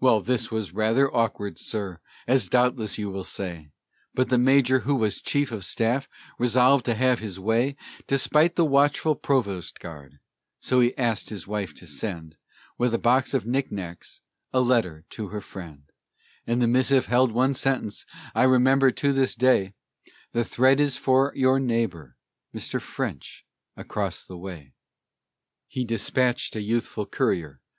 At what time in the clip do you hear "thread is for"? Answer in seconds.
20.42-21.34